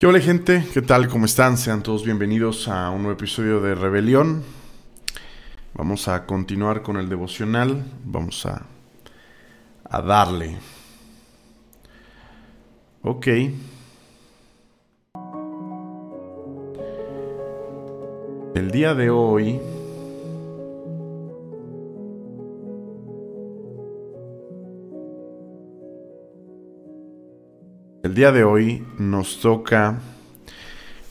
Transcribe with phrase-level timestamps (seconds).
[0.00, 0.64] ¿Qué hola gente?
[0.72, 1.08] ¿Qué tal?
[1.08, 1.58] ¿Cómo están?
[1.58, 4.42] Sean todos bienvenidos a un nuevo episodio de Rebelión.
[5.74, 7.84] Vamos a continuar con el devocional.
[8.02, 8.62] Vamos a,
[9.84, 10.56] a darle.
[13.02, 13.26] Ok.
[18.54, 19.60] El día de hoy
[28.02, 29.98] El día de hoy nos toca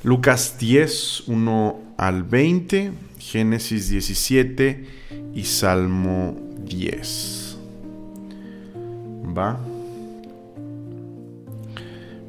[0.02, 4.88] Lucas 10, 1 al 20, Génesis 17
[5.36, 7.58] y Salmo 10.
[9.38, 9.60] ¿Va?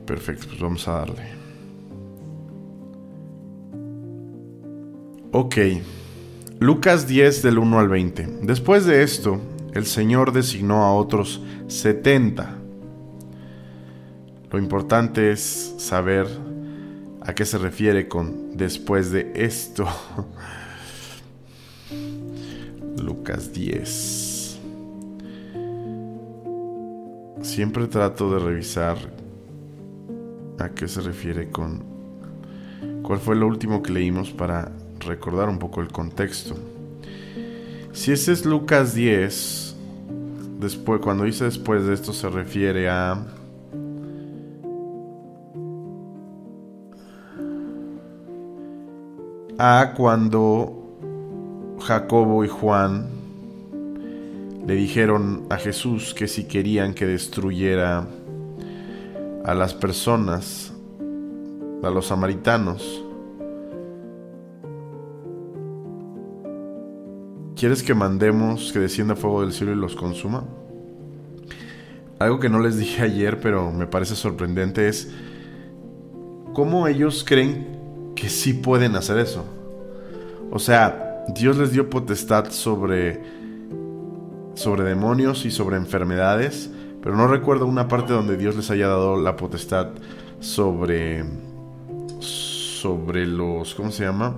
[0.04, 1.22] Perfecto, pues vamos a darle.
[5.32, 5.56] Ok,
[6.58, 8.28] Lucas 10 del 1 al 20.
[8.42, 9.40] Después de esto,
[9.72, 12.59] el Señor designó a otros 70
[14.50, 16.26] lo importante es saber
[17.20, 19.86] a qué se refiere con después de esto.
[23.00, 24.58] Lucas 10.
[27.42, 28.98] Siempre trato de revisar
[30.58, 31.84] a qué se refiere con
[33.02, 36.56] cuál fue lo último que leímos para recordar un poco el contexto.
[37.92, 39.76] Si ese es Lucas 10,
[40.58, 43.24] después cuando dice después de esto se refiere a
[49.62, 50.96] a cuando
[51.80, 53.10] Jacobo y Juan
[54.66, 58.06] le dijeron a Jesús que si querían que destruyera
[59.44, 60.72] a las personas,
[61.82, 63.04] a los samaritanos,
[67.54, 70.44] ¿quieres que mandemos que descienda fuego del cielo y los consuma?
[72.18, 75.10] Algo que no les dije ayer, pero me parece sorprendente es
[76.54, 77.78] cómo ellos creen
[78.20, 79.59] que sí pueden hacer eso.
[80.50, 83.20] O sea, Dios les dio potestad sobre
[84.54, 86.70] sobre demonios y sobre enfermedades,
[87.02, 89.88] pero no recuerdo una parte donde Dios les haya dado la potestad
[90.40, 91.24] sobre
[92.18, 94.36] sobre los ¿cómo se llama?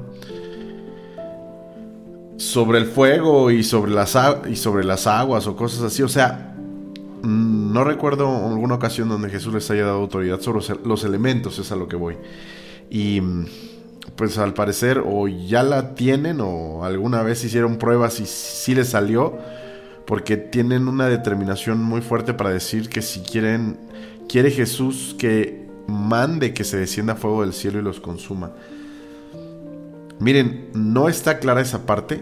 [2.37, 4.19] sobre el fuego y sobre las
[4.51, 6.57] y sobre las aguas o cosas así, o sea,
[7.23, 11.77] no recuerdo alguna ocasión donde Jesús les haya dado autoridad sobre los elementos, es a
[11.77, 12.17] lo que voy.
[12.91, 13.23] Y
[14.17, 18.91] pues al parecer o ya la tienen o alguna vez hicieron pruebas y sí les
[18.91, 19.39] salió,
[20.07, 23.79] porque tienen una determinación muy fuerte para decir que si quieren,
[24.29, 28.53] quiere Jesús que mande que se descienda fuego del cielo y los consuma.
[30.19, 32.21] Miren, no está clara esa parte.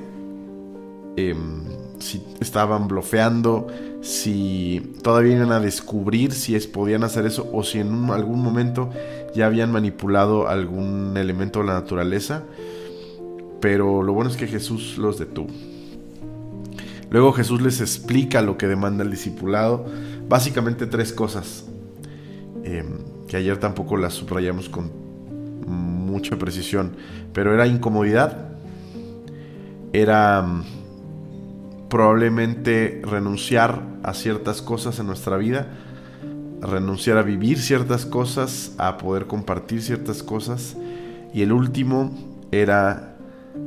[1.16, 1.64] Em,
[1.98, 3.66] si estaban bloqueando,
[4.00, 8.90] si todavía iban a descubrir si es, podían hacer eso o si en algún momento
[9.34, 12.44] ya habían manipulado algún elemento de la naturaleza.
[13.60, 15.50] Pero lo bueno es que Jesús los detuvo.
[17.10, 19.84] Luego Jesús les explica lo que demanda el discipulado.
[20.28, 21.66] Básicamente tres cosas
[22.64, 22.98] em,
[23.28, 24.90] que ayer tampoco las subrayamos con
[25.66, 26.96] mucha precisión.
[27.32, 28.50] Pero era incomodidad,
[29.92, 30.46] era
[31.88, 35.66] probablemente renunciar a ciertas cosas en nuestra vida,
[36.60, 40.76] renunciar a vivir ciertas cosas, a poder compartir ciertas cosas.
[41.32, 42.12] Y el último
[42.50, 43.16] era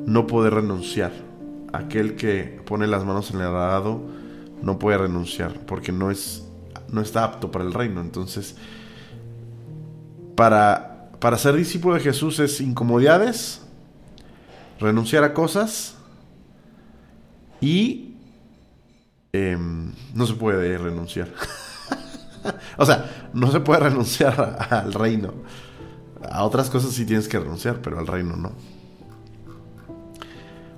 [0.05, 1.11] no poder renunciar.
[1.71, 4.01] Aquel que pone las manos en el arado
[4.61, 6.47] no puede renunciar porque no es
[6.87, 8.01] no está apto para el reino.
[8.01, 8.55] Entonces,
[10.35, 13.61] para, para ser discípulo de Jesús es incomodidades,
[14.79, 15.95] renunciar a cosas
[17.59, 18.13] y
[19.35, 21.27] Em, no se puede renunciar.
[22.77, 25.33] o sea, no se puede renunciar al reino.
[26.29, 28.51] A otras cosas sí tienes que renunciar, pero al reino no.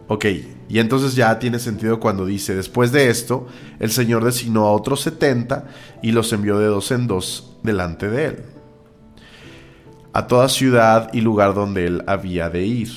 [0.07, 0.25] Ok,
[0.69, 3.47] y entonces ya tiene sentido cuando dice, después de esto,
[3.79, 5.65] el Señor designó a otros 70
[6.03, 8.43] y los envió de dos en dos delante de él,
[10.13, 12.89] a toda ciudad y lugar donde él había de ir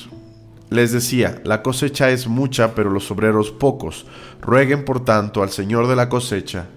[0.69, 4.05] les decía, la cosecha es mucha, pero los obreros pocos.
[4.41, 6.67] Rueguen, por tanto, al Señor de la cosecha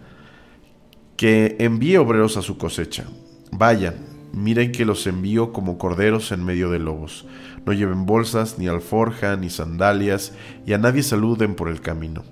[1.16, 3.04] que envíe obreros a su cosecha.
[3.50, 3.94] Vayan,
[4.32, 7.26] miren que los envío como corderos en medio de lobos.
[7.64, 10.32] No lleven bolsas, ni alforja, ni sandalias,
[10.66, 12.24] y a nadie saluden por el camino.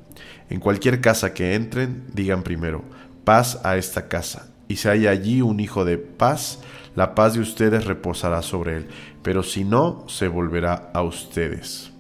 [0.49, 2.83] En cualquier casa que entren, digan primero,
[3.25, 4.49] paz a esta casa.
[4.67, 6.61] Y si hay allí un hijo de paz,
[6.97, 8.89] la paz de ustedes reposará sobre él,
[9.23, 11.93] pero si no, se volverá a ustedes.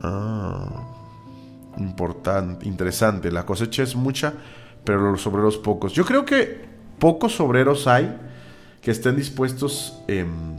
[0.00, 0.84] Ah,
[1.76, 3.30] importante, interesante.
[3.30, 4.34] La cosecha es mucha,
[4.84, 5.92] pero los obreros pocos.
[5.92, 6.64] Yo creo que
[6.98, 8.16] pocos obreros hay
[8.80, 10.58] que estén dispuestos em,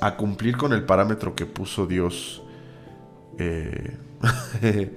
[0.00, 2.42] a cumplir con el parámetro que puso Dios
[3.38, 3.96] eh,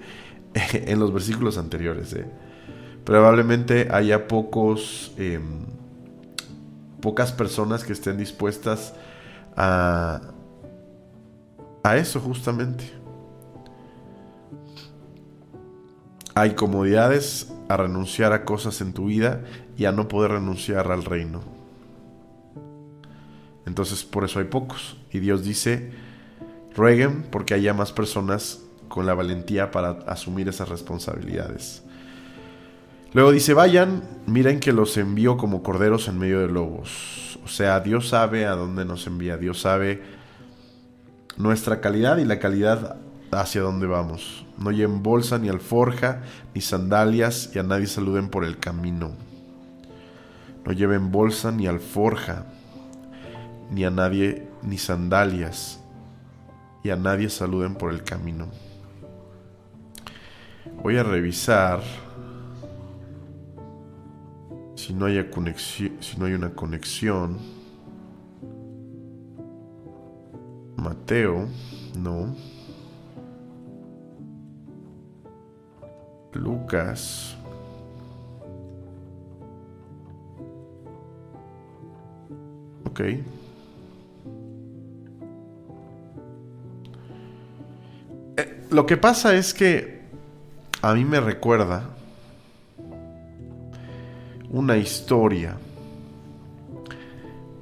[0.54, 2.14] en los versículos anteriores.
[2.14, 2.26] Eh.
[3.04, 5.66] Probablemente haya pocos, em,
[7.02, 8.94] pocas personas que estén dispuestas
[9.56, 10.22] a,
[11.84, 13.05] a eso justamente.
[16.36, 19.42] Hay comodidades a renunciar a cosas en tu vida
[19.78, 21.42] y a no poder renunciar al reino.
[23.66, 24.98] Entonces por eso hay pocos.
[25.12, 25.92] Y Dios dice,
[26.76, 31.84] rueguen porque haya más personas con la valentía para asumir esas responsabilidades.
[33.14, 37.40] Luego dice, vayan, miren que los envío como corderos en medio de lobos.
[37.46, 40.04] O sea, Dios sabe a dónde nos envía, Dios sabe
[41.38, 42.98] nuestra calidad y la calidad
[43.32, 44.46] hacia dónde vamos.
[44.58, 46.22] No lleven bolsa ni alforja
[46.54, 49.12] ni sandalias y a nadie saluden por el camino.
[50.66, 52.46] No lleven bolsa ni alforja
[53.72, 55.80] ni a nadie ni sandalias
[56.84, 58.48] y a nadie saluden por el camino.
[60.82, 61.82] Voy a revisar
[64.76, 67.40] si no, si no hay una conexión.
[70.78, 71.48] Mateo,
[71.98, 72.36] no.
[76.36, 77.36] Lucas.
[82.86, 83.00] Ok.
[88.38, 90.02] Eh, lo que pasa es que
[90.82, 91.90] a mí me recuerda
[94.50, 95.58] una historia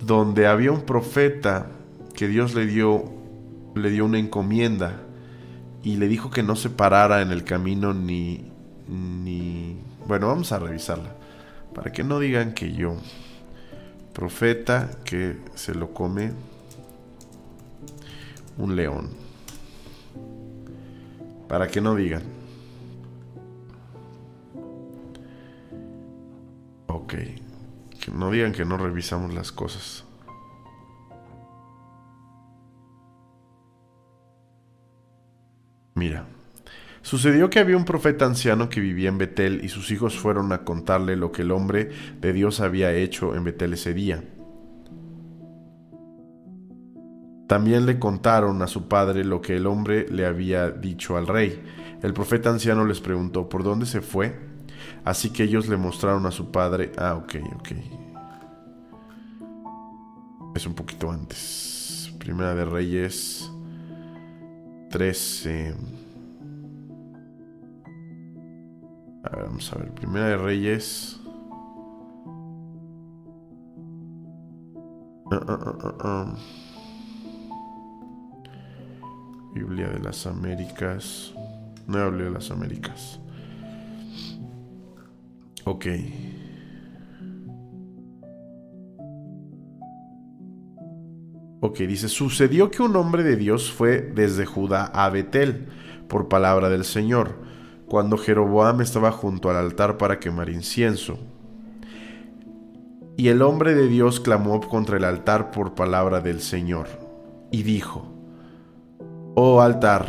[0.06, 1.68] donde había un profeta
[2.14, 3.12] que Dios le dio
[3.75, 5.02] le dio una encomienda
[5.81, 8.53] y le dijo que no se parara en el camino ni
[8.88, 9.78] ni
[10.08, 11.16] bueno, vamos a revisarla
[11.74, 12.96] para que no digan que yo
[14.14, 16.32] profeta que se lo come
[18.58, 19.10] un león.
[21.48, 22.24] Para que no digan.
[26.88, 27.14] Ok.
[28.00, 30.06] Que no digan que no revisamos las cosas.
[35.96, 36.26] Mira.
[37.04, 40.64] Sucedió que había un profeta anciano que vivía en Betel y sus hijos fueron a
[40.64, 41.90] contarle lo que el hombre
[42.22, 44.24] de Dios había hecho en Betel ese día.
[47.48, 51.62] También le contaron a su padre lo que el hombre le había dicho al rey.
[52.02, 54.40] El profeta anciano les preguntó, ¿por dónde se fue?
[55.04, 56.94] Así que ellos le mostraron a su padre...
[56.98, 57.72] Ah, ok, ok.
[60.56, 62.14] Es un poquito antes.
[62.18, 63.52] Primera de Reyes
[64.90, 65.76] 13.
[69.24, 69.92] A ver, vamos a ver.
[69.92, 71.20] Primera de Reyes.
[75.31, 76.36] Ah, ah, ah,
[79.54, 81.34] Biblia de las Américas.
[81.88, 83.20] Nueva Biblia de las Américas.
[85.64, 85.86] Ok.
[91.62, 95.68] Ok, dice, sucedió que un hombre de Dios fue desde Judá a Betel
[96.10, 97.43] por palabra del Señor
[97.94, 101.20] cuando Jeroboam estaba junto al altar para quemar incienso.
[103.18, 106.88] Y el hombre de Dios clamó contra el altar por palabra del Señor,
[107.52, 108.12] y dijo,
[109.36, 110.08] Oh altar,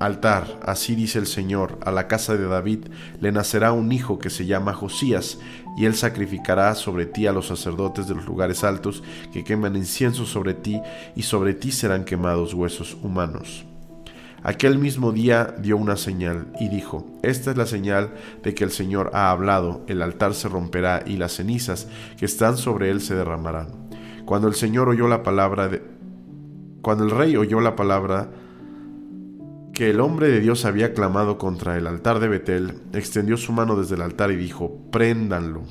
[0.00, 2.88] altar, así dice el Señor, a la casa de David
[3.20, 5.38] le nacerá un hijo que se llama Josías,
[5.76, 10.26] y él sacrificará sobre ti a los sacerdotes de los lugares altos que queman incienso
[10.26, 10.82] sobre ti,
[11.14, 13.64] y sobre ti serán quemados huesos humanos.
[14.44, 18.10] Aquel mismo día dio una señal y dijo, Esta es la señal
[18.42, 22.56] de que el Señor ha hablado, el altar se romperá y las cenizas que están
[22.56, 23.68] sobre él se derramarán.
[24.24, 25.82] Cuando el Señor oyó la palabra de...
[26.82, 28.30] Cuando el rey oyó la palabra
[29.72, 33.76] que el hombre de Dios había clamado contra el altar de Betel, extendió su mano
[33.76, 35.62] desde el altar y dijo, Préndanlo.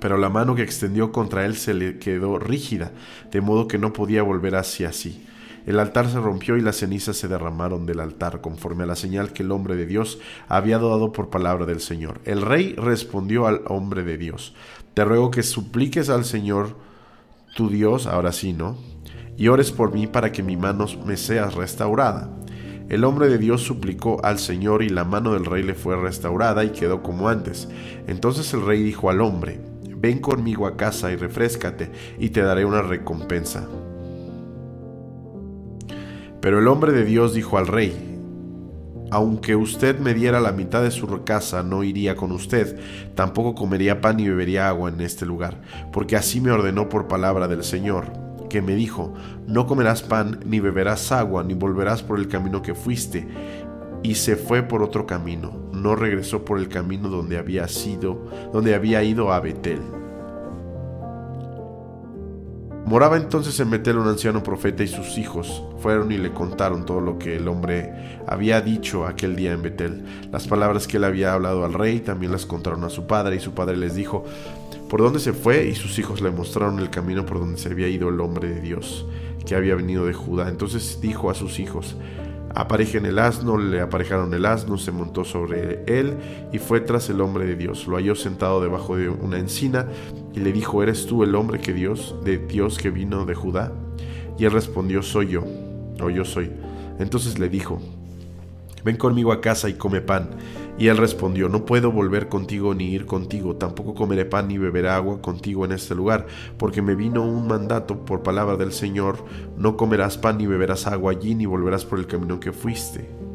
[0.00, 2.92] Pero la mano que extendió contra él se le quedó rígida,
[3.32, 5.26] de modo que no podía volver hacia sí.
[5.66, 9.32] El altar se rompió y las cenizas se derramaron del altar, conforme a la señal
[9.32, 12.20] que el hombre de Dios había dado por palabra del Señor.
[12.24, 14.54] El rey respondió al hombre de Dios,
[14.94, 16.76] Te ruego que supliques al Señor
[17.56, 18.78] tu Dios, ahora sí, ¿no?
[19.36, 22.30] Y ores por mí para que mi mano me sea restaurada.
[22.88, 26.62] El hombre de Dios suplicó al Señor y la mano del rey le fue restaurada
[26.62, 27.68] y quedó como antes.
[28.06, 29.60] Entonces el rey dijo al hombre,
[29.96, 33.66] Ven conmigo a casa y refrescate, y te daré una recompensa.
[36.46, 37.92] Pero el hombre de Dios dijo al rey,
[39.10, 42.78] aunque usted me diera la mitad de su casa, no iría con usted,
[43.16, 45.60] tampoco comería pan ni bebería agua en este lugar,
[45.92, 48.12] porque así me ordenó por palabra del Señor,
[48.48, 49.12] que me dijo,
[49.48, 53.26] no comerás pan, ni beberás agua, ni volverás por el camino que fuiste.
[54.04, 58.76] Y se fue por otro camino, no regresó por el camino donde había sido, donde
[58.76, 59.80] había ido a Betel.
[62.86, 67.00] Moraba entonces en Betel un anciano profeta y sus hijos fueron y le contaron todo
[67.00, 70.04] lo que el hombre había dicho aquel día en Betel.
[70.30, 73.40] Las palabras que él había hablado al rey también las contaron a su padre y
[73.40, 74.24] su padre les dijo
[74.88, 77.88] por dónde se fue y sus hijos le mostraron el camino por donde se había
[77.88, 79.04] ido el hombre de Dios
[79.44, 80.48] que había venido de Judá.
[80.48, 81.96] Entonces dijo a sus hijos,
[82.56, 86.16] Aparejen el asno, le aparejaron el asno, se montó sobre él
[86.54, 87.86] y fue tras el hombre de Dios.
[87.86, 89.86] Lo halló sentado debajo de una encina
[90.36, 93.72] y le dijo, ¿eres tú el hombre que Dios, de Dios que vino de Judá?
[94.38, 95.44] Y él respondió, soy yo,
[95.98, 96.52] o yo soy.
[96.98, 97.80] Entonces le dijo,
[98.84, 100.28] ven conmigo a casa y come pan.
[100.78, 104.90] Y él respondió, no puedo volver contigo ni ir contigo, tampoco comeré pan ni beberé
[104.90, 106.26] agua contigo en este lugar,
[106.58, 109.24] porque me vino un mandato por palabra del Señor,
[109.56, 113.25] no comerás pan ni beberás agua allí, ni volverás por el camino que fuiste.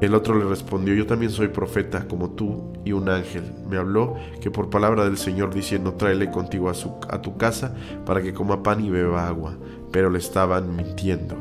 [0.00, 3.44] El otro le respondió, yo también soy profeta como tú y un ángel.
[3.68, 7.74] Me habló que por palabra del Señor diciendo, tráele contigo a, su, a tu casa
[8.04, 9.56] para que coma pan y beba agua.
[9.92, 11.34] Pero le estaban mintiendo.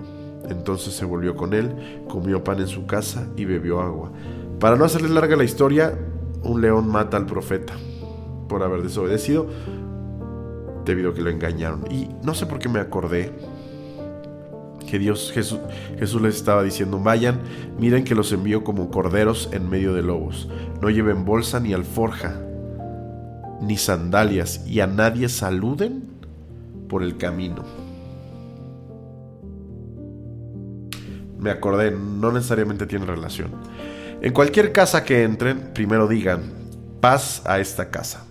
[0.50, 4.12] Entonces se volvió con él, comió pan en su casa y bebió agua.
[4.60, 5.98] Para no hacerle larga la historia,
[6.44, 7.74] un león mata al profeta
[8.48, 9.48] por haber desobedecido
[10.86, 11.84] debido a que lo engañaron.
[11.92, 13.34] Y no sé por qué me acordé
[14.86, 15.60] que Dios Jesús,
[15.98, 17.39] Jesús les estaba diciendo, vayan,
[17.80, 20.50] miren que los envío como corderos en medio de lobos.
[20.82, 22.39] No lleven bolsa ni alforja,
[23.62, 26.04] ni sandalias, y a nadie saluden
[26.88, 27.86] por el camino.
[31.46, 33.51] me acordé, no necesariamente tiene relación.
[34.20, 36.42] En cualquier casa que entren, primero digan,
[37.00, 38.25] paz a esta casa.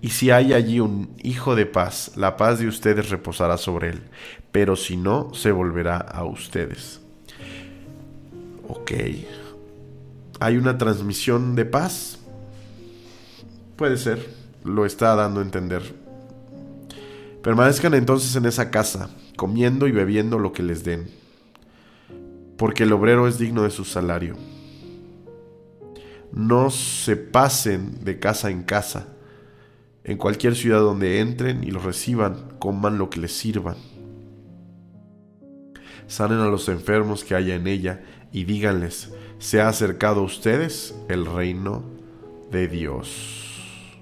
[0.00, 4.02] Y si hay allí un hijo de paz, la paz de ustedes reposará sobre él,
[4.54, 7.00] pero si no, se volverá a ustedes.
[8.68, 8.92] Ok.
[10.38, 12.20] ¿Hay una transmisión de paz?
[13.74, 14.24] Puede ser,
[14.62, 15.82] lo está dando a entender.
[17.42, 21.24] Permanezcan entonces en esa casa, comiendo y bebiendo lo que les den
[22.56, 24.36] porque el obrero es digno de su salario.
[26.32, 29.08] No se pasen de casa en casa.
[30.04, 33.76] En cualquier ciudad donde entren y los reciban, coman lo que les sirvan.
[36.06, 40.94] Sanen a los enfermos que haya en ella y díganles, se ha acercado a ustedes
[41.08, 41.84] el reino
[42.50, 44.00] de Dios.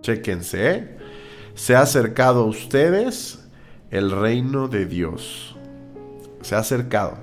[0.00, 0.98] Chéquense, ¿eh?
[1.54, 3.48] se ha acercado ustedes
[3.90, 5.56] el reino de Dios
[6.42, 7.18] se ha acercado.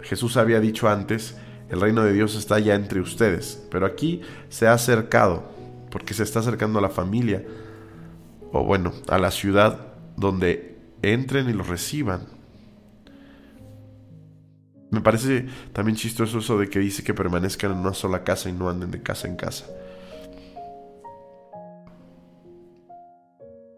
[0.00, 1.36] Jesús había dicho antes,
[1.68, 5.44] el reino de Dios está ya entre ustedes, pero aquí se ha acercado,
[5.90, 7.44] porque se está acercando a la familia,
[8.52, 12.26] o bueno, a la ciudad donde entren y los reciban.
[14.92, 18.52] Me parece también chistoso eso de que dice que permanezcan en una sola casa y
[18.52, 19.66] no anden de casa en casa.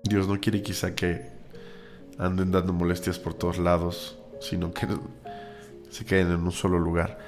[0.03, 1.23] Dios no quiere quizá que
[2.19, 4.87] anden dando molestias por todos lados sino que
[5.91, 7.19] se queden en un solo lugar.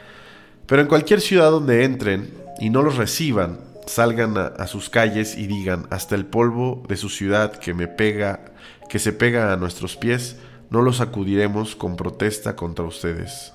[0.66, 5.46] Pero en cualquier ciudad donde entren y no los reciban, salgan a, sus calles y
[5.46, 8.52] digan, hasta el polvo de su ciudad que me pega,
[8.88, 10.36] que se pega a nuestros pies,
[10.70, 13.52] no los sacudiremos con protesta contra ustedes.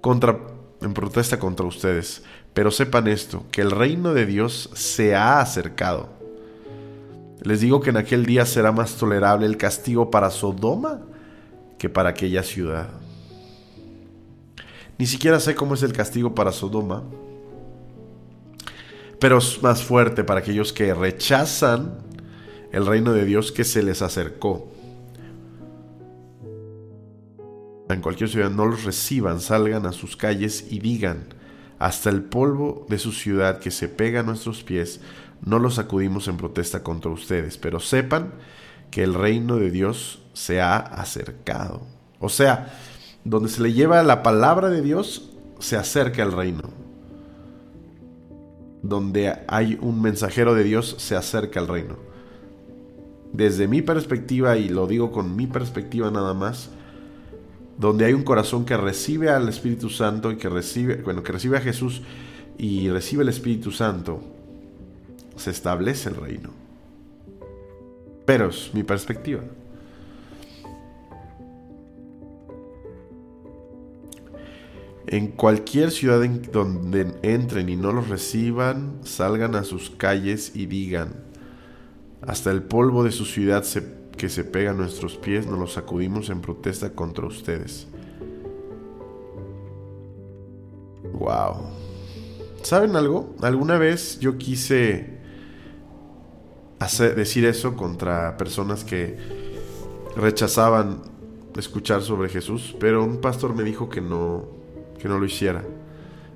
[0.00, 0.38] Contra,
[0.80, 2.22] en protesta contra ustedes.
[2.54, 6.08] Pero sepan esto, que el reino de Dios se ha acercado.
[7.42, 11.00] Les digo que en aquel día será más tolerable el castigo para Sodoma
[11.78, 12.88] que para aquella ciudad.
[14.98, 17.02] Ni siquiera sé cómo es el castigo para Sodoma,
[19.18, 21.94] pero es más fuerte para aquellos que rechazan
[22.72, 24.70] el reino de Dios que se les acercó.
[27.92, 31.24] En cualquier ciudad no los reciban, salgan a sus calles y digan,
[31.78, 35.00] hasta el polvo de su ciudad que se pega a nuestros pies,
[35.44, 38.32] no los sacudimos en protesta contra ustedes, pero sepan
[38.90, 41.82] que el reino de Dios se ha acercado.
[42.18, 42.74] O sea,
[43.24, 46.70] donde se le lleva la palabra de Dios, se acerca el reino.
[48.82, 51.96] Donde hay un mensajero de Dios, se acerca el reino.
[53.32, 56.70] Desde mi perspectiva, y lo digo con mi perspectiva nada más,
[57.80, 61.56] donde hay un corazón que recibe al Espíritu Santo y que recibe, bueno, que recibe
[61.56, 62.02] a Jesús
[62.58, 64.20] y recibe el Espíritu Santo,
[65.36, 66.50] se establece el reino.
[68.26, 69.40] Pero es mi perspectiva.
[75.06, 80.66] En cualquier ciudad en donde entren y no los reciban, salgan a sus calles y
[80.66, 81.14] digan,
[82.20, 83.64] hasta el polvo de su ciudad
[84.20, 87.86] que se pega a nuestros pies nos lo sacudimos en protesta contra ustedes.
[91.14, 91.70] Wow.
[92.62, 93.34] ¿Saben algo?
[93.40, 95.20] Alguna vez yo quise
[97.16, 99.16] decir eso contra personas que
[100.16, 101.00] rechazaban
[101.56, 104.48] escuchar sobre Jesús, pero un pastor me dijo que no,
[104.98, 105.64] que no lo hiciera.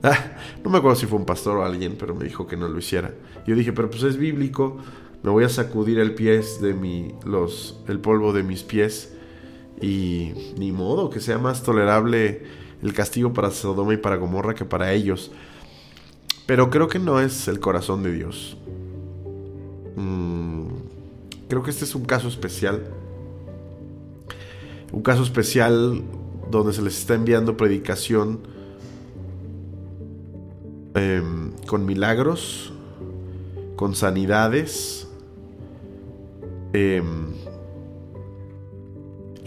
[0.03, 2.67] Ah, no me acuerdo si fue un pastor o alguien, pero me dijo que no
[2.67, 3.13] lo hiciera.
[3.47, 4.79] Yo dije, pero pues es bíblico,
[5.25, 9.15] me voy a sacudir el pies el polvo de mis pies
[9.81, 12.43] y ni modo que sea más tolerable
[12.83, 15.33] el castigo para Sodoma y para Gomorra que para ellos.
[16.45, 18.59] Pero creo que no es el corazón de Dios.
[19.97, 20.67] Mm,
[21.49, 22.87] creo que este es un caso especial.
[24.93, 26.03] Un caso especial
[26.51, 28.41] donde se les está enviando predicación
[30.95, 32.75] em, con milagros,
[33.77, 35.04] con sanidades,
[36.75, 37.33] em,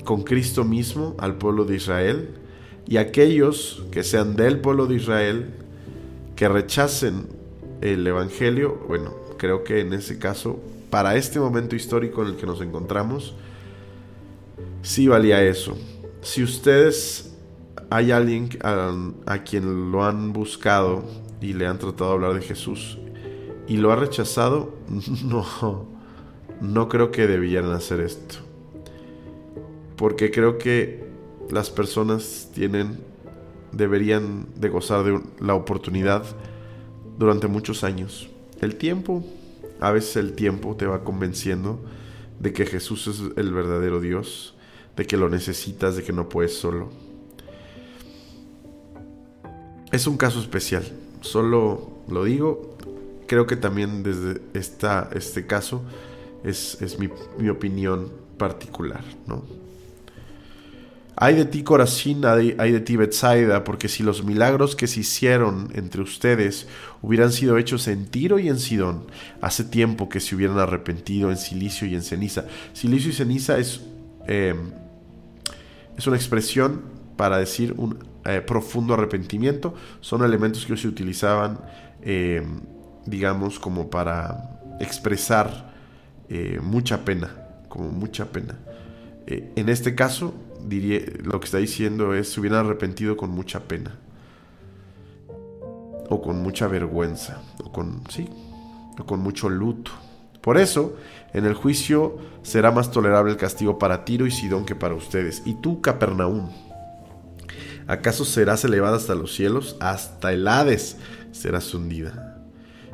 [0.03, 2.29] con Cristo mismo al pueblo de Israel
[2.87, 5.53] y aquellos que sean del pueblo de Israel
[6.35, 7.27] que rechacen
[7.81, 12.45] el Evangelio, bueno, creo que en ese caso, para este momento histórico en el que
[12.45, 13.35] nos encontramos,
[14.81, 15.77] sí valía eso.
[16.21, 17.35] Si ustedes
[17.89, 21.03] hay alguien a, quien lo han buscado
[21.41, 22.97] y le han tratado de hablar de Jesús
[23.67, 24.73] y lo ha rechazado,
[25.25, 25.96] no,
[26.61, 28.35] no creo que debieran hacer esto.
[29.95, 31.05] Porque creo que
[31.49, 32.99] las personas tienen,
[33.71, 36.23] deberían de gozar de la oportunidad
[37.17, 38.29] durante muchos años.
[38.61, 39.23] El tiempo,
[39.79, 41.79] a veces el tiempo te va convenciendo
[42.39, 44.55] de que Jesús es el verdadero Dios,
[44.95, 46.89] de que lo necesitas, de que no puedes solo.
[49.91, 50.83] Es un caso especial,
[51.21, 52.77] solo lo digo,
[53.27, 55.81] creo que también desde esta, este caso
[56.47, 59.43] es, es mi, mi opinión particular, ¿no?
[61.19, 65.69] Hay de ti Corazín, hay, de ti Betsaida, porque si los milagros que se hicieron
[65.73, 66.67] entre ustedes
[67.01, 69.07] hubieran sido hechos en Tiro y en Sidón,
[69.41, 72.45] hace tiempo que se hubieran arrepentido en silicio y en ceniza.
[72.73, 73.81] Silicio y ceniza es,
[74.27, 74.73] em,
[75.97, 76.83] es una expresión
[77.15, 79.73] para decir un eh, profundo arrepentimiento.
[80.01, 81.59] Son elementos que se utilizaban,
[82.03, 82.61] em,
[83.07, 85.66] digamos, como para expresar
[86.29, 87.29] eh, mucha pena,
[87.69, 88.55] como mucha pena.
[89.25, 90.33] Eh, en este caso,
[90.65, 93.95] diría, lo que está diciendo es, se hubieran arrepentido con mucha pena.
[96.09, 97.41] O con mucha vergüenza.
[97.63, 98.29] O con, sí,
[98.97, 99.91] o con mucho luto.
[100.41, 100.95] Por eso,
[101.33, 105.41] en el juicio será más tolerable el castigo para Tiro y Sidón que para ustedes.
[105.45, 106.49] Y tú, Capernaum,
[107.85, 109.75] ¿acaso serás elevada hasta los cielos?
[109.81, 110.97] Hasta el Hades
[111.33, 112.26] serás hundida.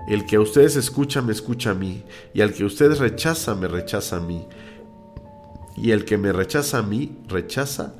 [0.07, 2.03] El que a ustedes escucha, me escucha a mí.
[2.33, 4.45] Y al que ustedes rechaza, me rechaza a mí.
[5.77, 7.93] Y el que me rechaza a mí, rechaza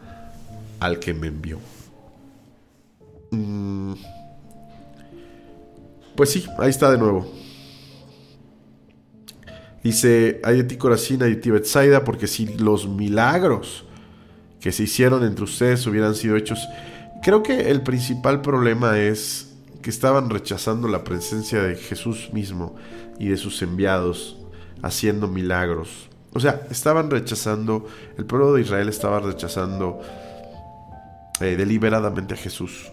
[0.80, 1.60] al que me envió.
[3.32, 3.94] Mm.
[6.16, 7.32] Pues sí, ahí está de nuevo.
[9.84, 10.78] Dice, hay de ti
[11.42, 13.86] ti Betsaida, porque si los milagros
[14.60, 16.60] que se hicieron entre ustedes hubieran sido hechos...
[17.22, 19.53] Creo que el principal problema es
[19.84, 22.76] que estaban rechazando la presencia de Jesús mismo
[23.19, 24.38] y de sus enviados
[24.82, 26.10] haciendo milagros.
[26.34, 27.86] O sea, estaban rechazando,
[28.17, 30.00] el pueblo de Israel estaba rechazando
[31.39, 32.91] eh, deliberadamente a Jesús.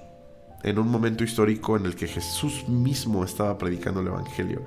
[0.62, 4.62] En un momento histórico en el que Jesús mismo estaba predicando el Evangelio.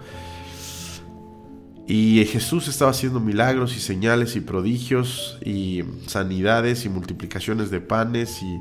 [1.86, 8.42] Y Jesús estaba haciendo milagros y señales y prodigios y sanidades y multiplicaciones de panes
[8.42, 8.60] y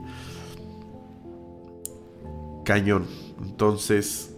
[2.65, 3.07] cañón.
[3.43, 4.35] Entonces,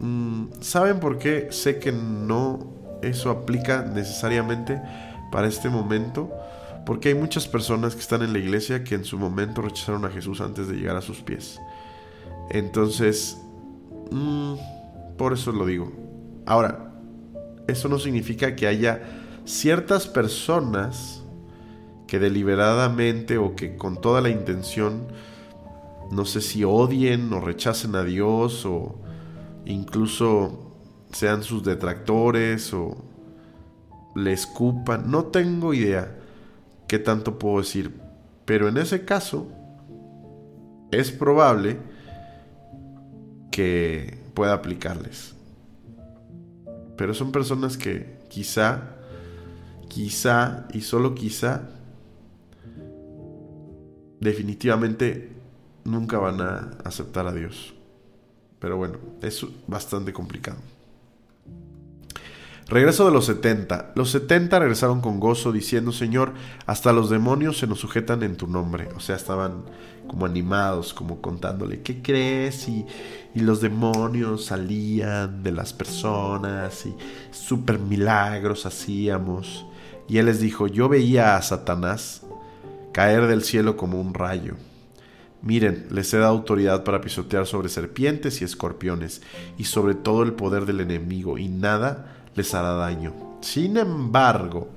[0.00, 4.80] mm, ¿saben por qué sé que no eso aplica necesariamente
[5.30, 6.30] para este momento,
[6.84, 10.10] porque hay muchas personas que están en la iglesia que en su momento rechazaron a
[10.10, 11.60] Jesús antes de llegar a sus pies.
[12.50, 13.38] Entonces,
[14.10, 14.54] mm,
[15.16, 15.92] por eso lo digo.
[16.46, 16.92] Ahora,
[17.68, 19.02] eso no significa que haya
[19.44, 21.22] ciertas personas
[22.06, 25.06] que deliberadamente o que con toda la intención,
[26.10, 29.00] no sé si odien o rechacen a Dios o
[29.64, 30.72] incluso
[31.12, 33.04] sean sus detractores o
[34.14, 36.16] le escupan, no tengo idea
[36.88, 37.94] qué tanto puedo decir,
[38.44, 39.46] pero en ese caso
[40.90, 41.78] es probable
[43.52, 45.36] que pueda aplicarles.
[46.96, 48.96] Pero son personas que quizá,
[49.88, 51.68] quizá y solo quizá,
[54.20, 55.39] definitivamente
[55.84, 57.74] nunca van a aceptar a Dios.
[58.58, 60.58] Pero bueno, es bastante complicado.
[62.70, 63.92] Regreso de los 70.
[63.96, 66.34] Los 70 regresaron con gozo diciendo, Señor,
[66.66, 68.88] hasta los demonios se nos sujetan en tu nombre.
[68.94, 69.64] O sea, estaban
[70.06, 72.68] como animados, como contándole, ¿qué crees?
[72.68, 72.86] Y,
[73.34, 76.94] y los demonios salían de las personas y
[77.32, 79.66] super milagros hacíamos.
[80.08, 82.22] Y él les dijo, yo veía a Satanás
[82.92, 84.54] caer del cielo como un rayo.
[85.42, 89.22] Miren, les he dado autoridad para pisotear sobre serpientes y escorpiones
[89.56, 93.14] y sobre todo el poder del enemigo y nada les hará daño.
[93.40, 94.68] Sin embargo,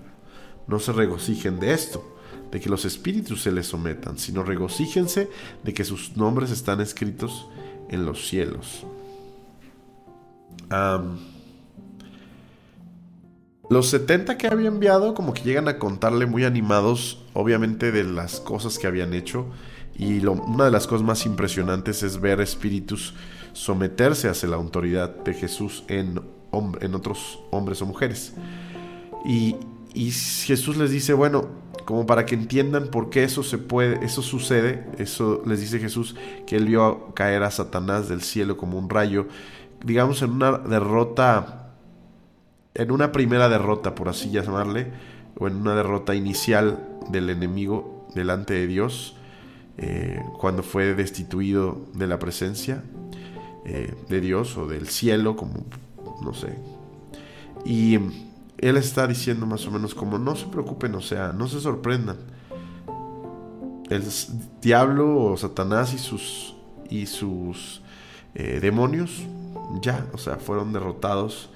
[0.67, 2.17] no se regocijen de esto,
[2.51, 5.29] de que los espíritus se les sometan, sino regocíjense
[5.63, 7.47] de que sus nombres están escritos
[7.89, 8.85] en los cielos.
[13.69, 18.39] los 70 que había enviado como que llegan a contarle muy animados, obviamente, de las
[18.39, 19.45] cosas que habían hecho.
[19.95, 23.13] Y una de las cosas más impresionantes es ver espíritus
[23.53, 26.19] someterse hacia la autoridad de Jesús en
[26.81, 28.33] en otros hombres o mujeres.
[29.25, 29.55] Y,
[29.95, 31.49] Jesús les dice, bueno,
[31.85, 36.15] como para que entiendan por qué eso se puede, eso sucede, eso les dice Jesús
[36.47, 39.27] que él vio caer a Satanás del cielo como un rayo,
[39.85, 41.75] digamos en una derrota,
[42.73, 44.91] en una primera derrota, por así llamarle,
[45.37, 49.15] o en una derrota inicial del enemigo delante de Dios,
[49.77, 52.83] eh, cuando fue destituido de la presencia
[53.65, 55.65] eh, de Dios o del cielo, como
[56.21, 56.57] no sé.
[57.65, 57.95] Y
[58.57, 62.17] él está diciendo más o menos como no se preocupen, o sea, no se sorprendan.
[63.89, 64.03] El
[64.61, 66.55] diablo o Satanás y sus
[66.89, 67.81] y sus
[68.35, 69.23] eh, demonios
[69.81, 71.49] ya, o sea, fueron derrotados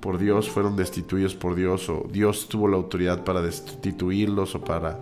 [0.00, 5.00] por Dios, fueron destituidos por Dios o Dios tuvo la autoridad para destituirlos o para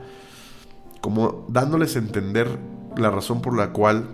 [1.07, 2.49] como dándoles a entender
[2.97, 4.09] la razón por la cual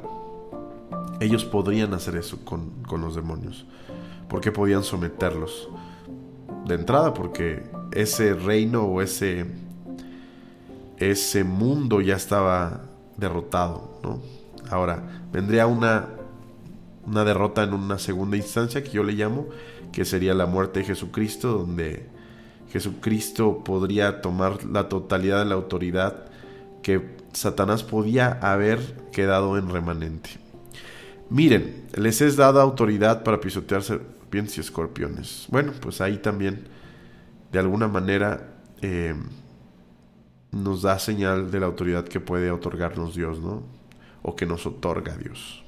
[1.20, 3.64] ellos podrían hacer eso con, con los demonios
[4.28, 5.70] por podían someterlos.
[6.66, 9.46] De entrada, porque ese reino o ese,
[10.98, 12.82] ese mundo ya estaba
[13.16, 13.98] derrotado.
[14.02, 14.20] ¿no?
[14.70, 16.10] Ahora, vendría una,
[17.06, 19.46] una derrota en una segunda instancia que yo le llamo,
[19.92, 22.06] que sería la muerte de Jesucristo, donde
[22.70, 26.31] Jesucristo podría tomar la totalidad de la autoridad
[26.82, 28.78] que Satanás podía haber
[29.12, 30.30] quedado en remanente.
[31.30, 34.00] Miren, les es dada autoridad para pisotearse
[34.32, 35.46] y escorpiones.
[35.50, 36.64] Bueno, pues ahí también,
[37.52, 39.14] de alguna manera, eh,
[40.50, 43.62] nos da señal de la autoridad que puede otorgarnos Dios, ¿no?
[44.22, 45.62] O que nos otorga Dios.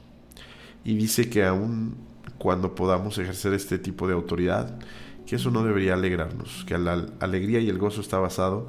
[0.82, 1.96] Y dice que aún
[2.38, 4.78] cuando podamos ejercer este tipo de autoridad,
[5.26, 8.68] que eso no debería alegrarnos, que la alegría y el gozo está basado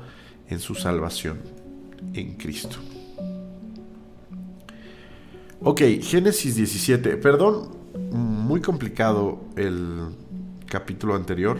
[0.49, 1.64] en su salvación
[2.13, 2.77] en Cristo.
[5.61, 7.17] Ok, Génesis 17.
[7.17, 7.69] Perdón,
[8.11, 10.15] muy complicado el
[10.67, 11.57] capítulo anterior.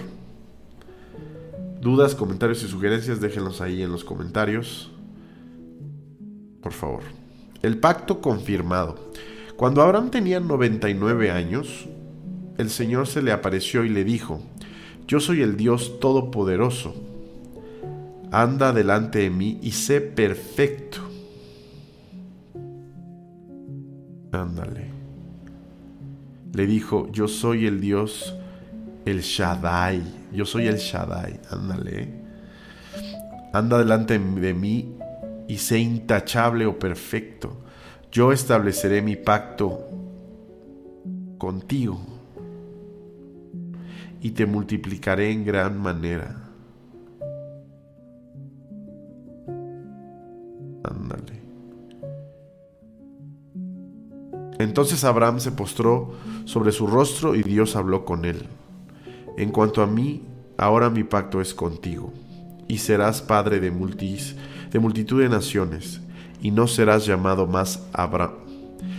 [1.81, 4.91] Dudas, comentarios y sugerencias, déjenlos ahí en los comentarios.
[6.61, 7.03] Por favor.
[7.61, 9.11] El pacto confirmado.
[9.55, 11.87] Cuando Abraham tenía 99 años,
[12.57, 14.41] el Señor se le apareció y le dijo,
[15.07, 16.93] Yo soy el Dios Todopoderoso.
[18.31, 21.01] Anda delante de mí y sé perfecto.
[24.31, 24.95] Ándale
[26.55, 28.33] le dijo, yo soy el Dios,
[29.03, 32.13] el Shaddai, yo soy el Shaddai, ándale.
[33.51, 34.95] Anda delante de mí
[35.49, 37.61] y sé intachable o perfecto.
[38.09, 39.89] Yo estableceré mi pacto
[41.37, 41.99] contigo
[44.21, 46.44] y te multiplicaré en gran manera.
[54.59, 56.13] Entonces Abraham se postró
[56.45, 58.47] sobre su rostro y Dios habló con él.
[59.37, 60.23] En cuanto a mí,
[60.57, 62.13] ahora mi pacto es contigo,
[62.67, 64.35] y serás padre de, multis,
[64.71, 66.01] de multitud de naciones,
[66.41, 68.35] y no serás llamado más Abraham,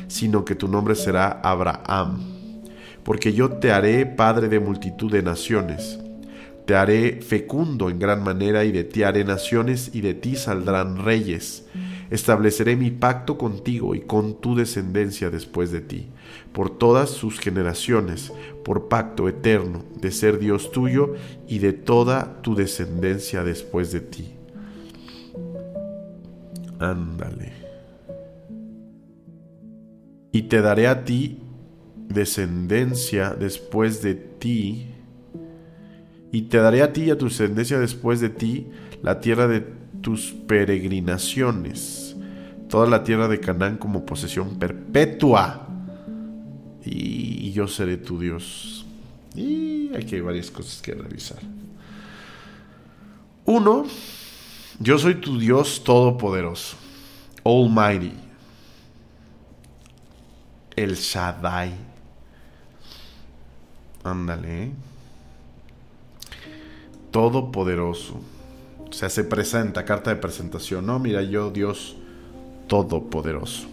[0.08, 2.20] sino que tu nombre será Abraham,
[3.02, 5.98] porque yo te haré padre de multitud de naciones.
[6.66, 10.98] Te haré fecundo en gran manera y de ti haré naciones y de ti saldrán
[10.98, 11.64] reyes
[12.10, 16.08] estableceré mi pacto contigo y con tu descendencia después de ti,
[16.52, 18.32] por todas sus generaciones,
[18.64, 21.14] por pacto eterno de ser Dios tuyo
[21.48, 24.34] y de toda tu descendencia después de ti.
[26.78, 27.52] Ándale.
[30.32, 31.40] Y te daré a ti
[32.08, 34.92] descendencia después de ti,
[36.32, 38.66] y te daré a ti y a tu descendencia después de ti
[39.02, 39.64] la tierra de
[40.06, 42.14] tus peregrinaciones,
[42.68, 45.66] toda la tierra de Canaán como posesión perpetua.
[46.84, 48.86] Y yo seré tu Dios.
[49.34, 51.40] Y aquí hay varias cosas que revisar.
[53.46, 53.84] Uno,
[54.78, 56.76] yo soy tu Dios todopoderoso,
[57.42, 58.12] Almighty,
[60.76, 61.72] el Shaddai.
[64.04, 64.62] Ándale.
[64.66, 64.70] ¿eh?
[67.10, 68.35] Todopoderoso.
[68.96, 70.86] Sea, se presenta, carta de presentación.
[70.86, 71.98] No, mira, yo Dios
[72.66, 73.66] todopoderoso.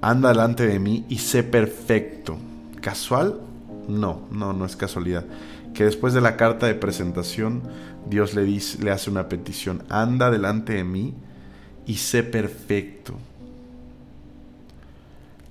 [0.00, 2.38] Anda delante de mí y sé perfecto.
[2.80, 3.40] ¿Casual?
[3.88, 5.26] No, no, no es casualidad.
[5.74, 7.60] Que después de la carta de presentación,
[8.08, 9.82] Dios le, dice, le hace una petición.
[9.90, 11.12] Anda delante de mí
[11.84, 13.12] y sé perfecto.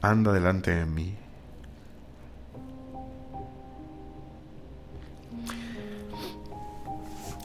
[0.01, 1.20] Anda delante de mí.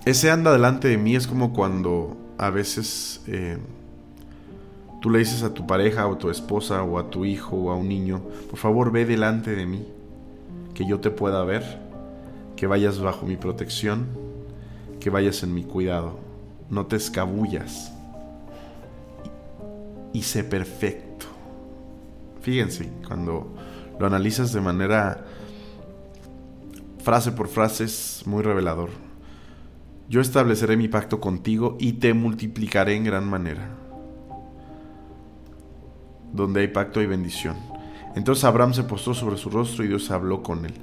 [0.07, 3.59] Ese anda delante de mí es como cuando a veces eh,
[5.01, 7.71] tú le dices a tu pareja o a tu esposa o a tu hijo o
[7.73, 9.85] a un niño, por favor ve delante de mí,
[10.75, 11.81] que yo te pueda ver,
[12.55, 14.07] que vayas bajo mi protección,
[15.01, 16.21] que vayas en mi cuidado,
[16.71, 17.93] no te escabullas
[20.13, 21.27] y, sé perfecto.
[22.43, 23.57] Fíjense, cuando
[23.99, 25.25] lo analizas de manera
[27.03, 29.06] frase por frase es muy revelador.
[30.09, 33.71] Yo estableceré mi pacto contigo y te multiplicaré en gran manera.
[36.33, 37.57] Donde hay pacto hay bendición.
[38.15, 40.75] Entonces Abraham se postró sobre su rostro y Dios habló con él.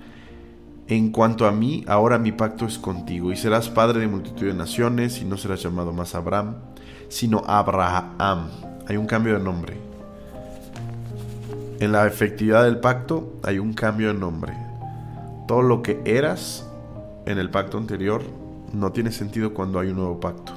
[0.88, 4.54] En cuanto a mí, ahora mi pacto es contigo, y serás padre de multitud de
[4.54, 6.56] naciones, y no serás llamado más Abraham,
[7.08, 8.50] sino Abraham.
[8.90, 9.78] Hay un cambio de nombre.
[11.80, 14.54] En la efectividad del pacto hay un cambio de nombre.
[15.48, 16.70] Todo lo que eras
[17.26, 18.24] en el pacto anterior
[18.74, 20.52] no tiene sentido cuando hay un nuevo pacto.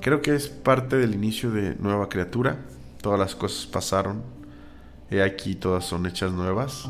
[0.00, 2.64] Creo que es parte del inicio de nueva criatura.
[3.02, 4.22] Todas las cosas pasaron.
[5.10, 6.88] He aquí todas son hechas nuevas.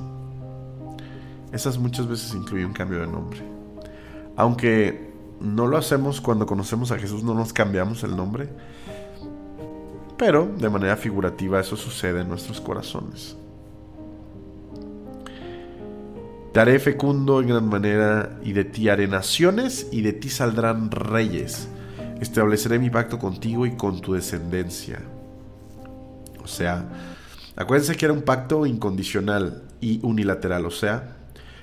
[1.53, 3.41] Esas muchas veces incluyen un cambio de nombre.
[4.37, 8.49] Aunque no lo hacemos cuando conocemos a Jesús, no nos cambiamos el nombre.
[10.17, 13.37] Pero de manera figurativa eso sucede en nuestros corazones.
[16.59, 20.91] Te haré fecundo en gran manera, y de ti haré naciones, y de ti saldrán
[20.91, 21.69] reyes.
[22.21, 24.99] Estableceré mi pacto contigo y con tu descendencia.
[26.43, 26.85] O sea,
[27.55, 30.67] acuérdense que era un pacto incondicional y unilateral.
[30.67, 31.19] O sea,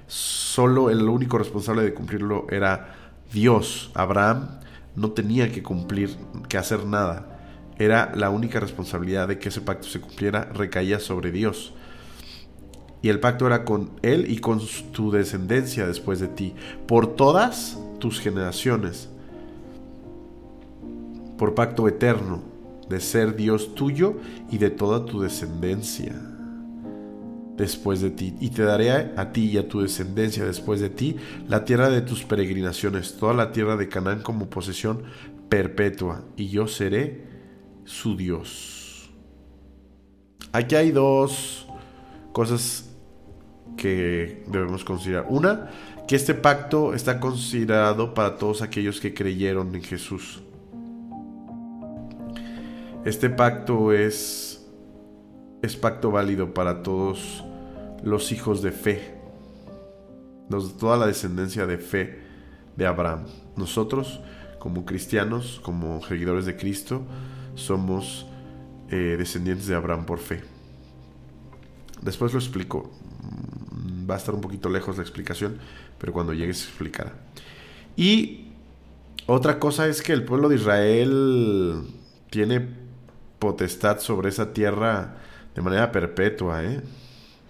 [0.08, 2.96] solo el único responsable de cumplirlo era
[3.34, 3.92] Dios.
[3.96, 4.62] Abraham
[4.96, 6.16] no tenía que cumplir,
[6.48, 7.38] que hacer nada.
[7.78, 11.74] Era la única responsabilidad de que ese pacto se cumpliera, recaía sobre Dios
[13.06, 14.60] y el pacto era con él y con
[14.92, 16.56] tu descendencia después de ti,
[16.88, 19.10] por todas tus generaciones,
[21.38, 22.42] por pacto eterno
[22.90, 24.16] de ser Dios tuyo
[24.50, 26.20] y de toda tu descendencia
[27.56, 28.34] después de ti.
[28.40, 31.16] Y te daré a, ti y a tu descendencia después de ti
[31.48, 35.04] la tierra de tus peregrinaciones, toda la tierra de Canaán como posesión
[35.48, 37.24] perpetua, y yo seré
[37.84, 39.12] su Dios.
[40.52, 41.68] Aquí hay dos
[42.36, 42.85] cosas
[43.76, 45.26] que debemos considerar.
[45.30, 45.70] Una,
[46.08, 50.42] que este pacto está considerado para todos aquellos que creyeron en Jesús.
[53.06, 54.66] Este pacto es,
[55.62, 57.44] es pacto válido para todos
[58.04, 59.16] los hijos de fe,
[60.80, 62.20] toda la descendencia de fe
[62.76, 63.26] de Abraham.
[63.56, 64.22] Nosotros,
[64.60, 67.04] como cristianos, como seguidores de Cristo,
[67.56, 68.28] somos
[68.90, 70.44] eh, descendientes de Abraham por fe.
[72.02, 72.92] Después lo explico
[74.10, 75.58] va a estar un poquito lejos la explicación,
[75.98, 77.14] pero cuando llegue se explicará.
[77.96, 78.48] Y
[79.26, 81.84] otra cosa es que el pueblo de Israel
[82.30, 82.68] tiene
[83.40, 85.18] potestad sobre esa tierra
[85.56, 86.64] de manera perpetua.
[86.64, 86.82] ¿eh?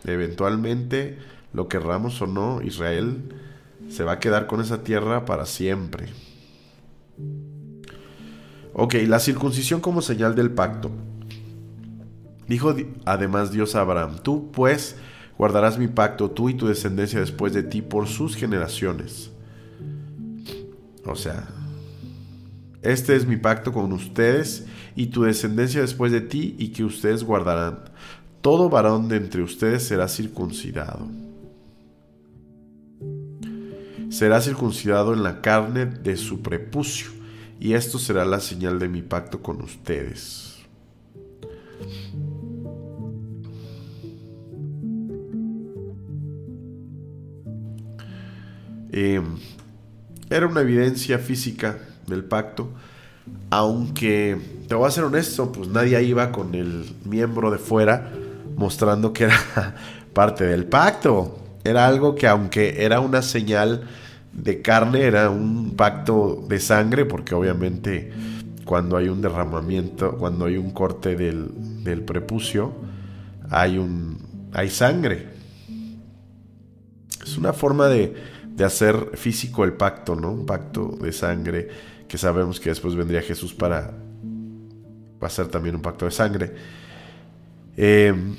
[0.05, 1.17] Eventualmente,
[1.53, 3.33] lo querramos o no, Israel
[3.89, 6.07] se va a quedar con esa tierra para siempre.
[8.73, 10.91] Ok, la circuncisión como señal del pacto.
[12.47, 14.97] Dijo además Dios a Abraham, tú pues
[15.37, 19.31] Guardarás mi pacto tú y tu descendencia después de ti por sus generaciones.
[21.05, 21.47] O sea,
[22.81, 27.23] este es mi pacto con ustedes y tu descendencia después de ti y que ustedes
[27.23, 27.79] guardarán.
[28.41, 31.07] Todo varón de entre ustedes será circuncidado.
[34.09, 37.09] Será circuncidado en la carne de su prepucio
[37.59, 40.54] y esto será la señal de mi pacto con ustedes.
[48.91, 49.21] Eh,
[50.29, 52.69] era una evidencia física del pacto,
[53.49, 58.11] aunque te voy a ser honesto, pues nadie iba con el miembro de fuera
[58.55, 59.75] mostrando que era
[60.13, 61.39] parte del pacto.
[61.63, 63.83] Era algo que aunque era una señal
[64.31, 68.11] de carne, era un pacto de sangre, porque obviamente
[68.65, 72.73] cuando hay un derramamiento, cuando hay un corte del, del prepucio,
[73.49, 74.17] hay, un,
[74.53, 75.29] hay sangre.
[77.23, 78.15] Es una forma de,
[78.55, 80.31] de hacer físico el pacto, ¿no?
[80.31, 81.67] Un pacto de sangre
[82.07, 83.93] que sabemos que después vendría Jesús para
[85.19, 86.53] hacer también un pacto de sangre.
[87.75, 88.35] Em,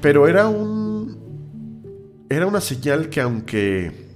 [0.00, 1.18] pero era un.
[2.30, 4.08] Era una señal que aunque.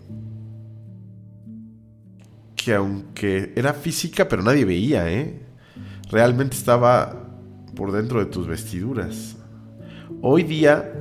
[2.57, 5.41] Que aunque era física, pero nadie veía, ¿eh?
[6.11, 7.29] Realmente estaba
[7.75, 9.37] por dentro de tus vestiduras.
[10.23, 10.93] Hoy día.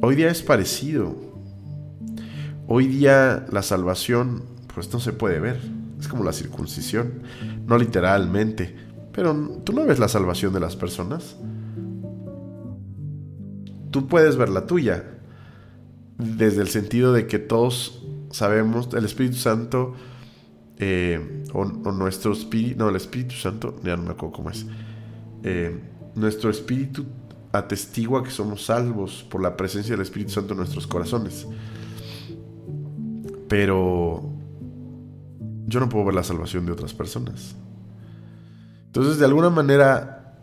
[0.00, 1.25] Hoy día es parecido.
[2.68, 5.60] Hoy día la salvación, pues no se puede ver.
[6.00, 7.22] Es como la circuncisión.
[7.66, 8.76] No literalmente.
[9.12, 11.36] Pero tú no ves la salvación de las personas
[13.96, 15.04] tú puedes ver la tuya.
[16.18, 19.94] Desde el sentido de que todos sabemos, el Espíritu Santo,
[20.76, 24.66] eh, o, nuestro espíritu, no, el Espíritu Santo, ya no me acuerdo cómo es.
[25.42, 25.80] Eh,
[26.14, 27.06] nuestro espíritu
[27.52, 31.46] atestigua que somos salvos por la presencia del Espíritu Santo en nuestros corazones.
[33.48, 34.22] Pero
[35.66, 37.56] yo no puedo ver la salvación de otras personas.
[38.86, 40.38] Entonces, de alguna manera,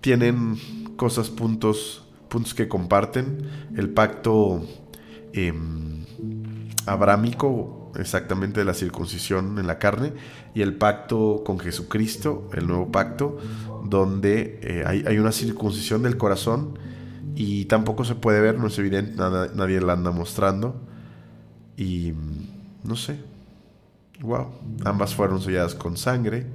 [0.00, 0.58] tienen
[0.96, 3.48] cosas, puntos puntos que comparten.
[3.76, 4.62] El pacto
[5.32, 5.52] eh,
[6.86, 10.12] abrámico, exactamente de la circuncisión en la carne,
[10.54, 13.38] y el pacto con Jesucristo, el nuevo pacto,
[13.84, 16.78] donde eh, hay, una circuncisión del corazón
[17.34, 20.80] y tampoco se puede ver, no es evidente, nadie la anda mostrando.
[21.76, 22.12] Y
[22.84, 23.18] no sé,
[24.20, 24.46] wow,
[24.84, 26.46] ambas fueron selladas con sangre.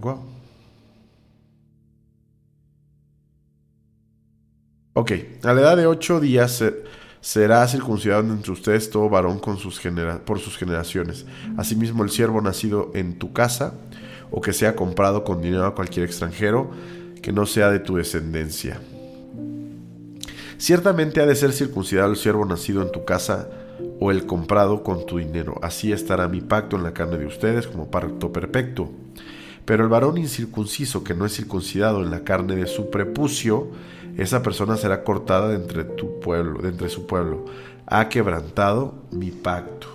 [0.00, 0.34] Wow.
[4.96, 6.62] Ok, a la edad de ocho días
[7.20, 9.80] será circuncidado entre ustedes todo varón con sus
[10.24, 11.26] por sus generaciones.
[11.56, 13.74] Asimismo, el siervo nacido en tu casa
[14.30, 16.70] o que sea comprado con dinero a cualquier extranjero
[17.22, 18.80] que no sea de tu descendencia.
[20.58, 23.48] Ciertamente ha de ser circuncidado el siervo nacido en tu casa
[24.00, 25.58] o el comprado con tu dinero.
[25.62, 28.90] Así estará mi pacto en la carne de ustedes como pacto perpetuo.
[29.64, 33.68] Pero el varón incircunciso que no es circuncidado en la carne de su prepucio,
[34.16, 37.46] esa persona será cortada de entre tu pueblo, de entre su pueblo.
[37.86, 39.88] Ha quebrantado mi pacto.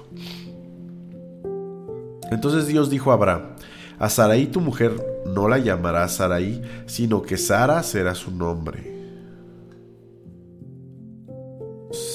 [2.32, 3.56] Entonces Dios dijo a Abraham,
[3.98, 4.94] a Sarai tu mujer
[5.26, 8.99] no la llamará Sarai, sino que Sara será su nombre.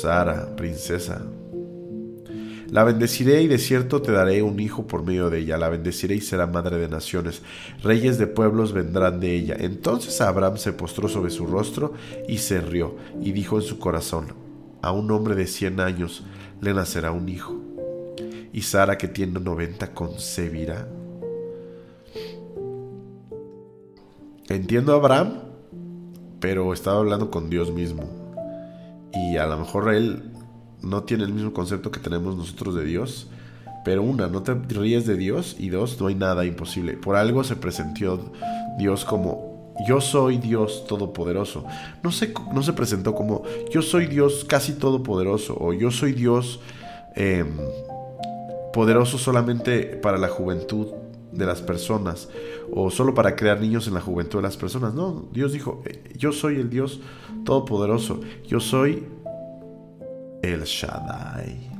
[0.04, 1.22] Sara, princesa.
[2.68, 5.56] La bendeciré y de cierto te daré un hijo por medio de ella.
[5.56, 7.40] La bendeciré y será madre de naciones.
[7.82, 9.56] Reyes de pueblos vendrán de ella.
[9.58, 11.94] Entonces Abraham se postró sobre su rostro
[12.28, 14.26] y se rió y dijo en su corazón,
[14.82, 16.22] a un hombre de cien años
[16.60, 17.58] le nacerá un hijo.
[18.52, 20.86] Y Sara que tiene noventa concebirá.
[24.50, 25.40] Entiendo Abraham,
[26.40, 28.23] pero estaba hablando con Dios mismo.
[29.14, 30.30] Y a lo mejor él
[30.82, 33.28] no tiene el mismo concepto que tenemos nosotros de Dios.
[33.84, 36.94] Pero una, no te ríes de Dios y dos, no hay nada imposible.
[36.94, 38.32] Por algo se presentó
[38.78, 39.54] Dios como
[39.86, 41.64] yo soy Dios todopoderoso.
[42.02, 46.60] No se, no se presentó como yo soy Dios casi todopoderoso o yo soy Dios
[47.14, 47.48] em,
[48.72, 50.88] poderoso solamente para la juventud
[51.32, 52.28] de las personas
[52.76, 54.94] o solo para crear niños en la juventud de las personas.
[54.94, 57.00] No, Dios dijo, eh, yo soy el Dios
[57.44, 58.20] todopoderoso.
[58.48, 59.06] Yo soy
[60.42, 61.70] el Shaddai.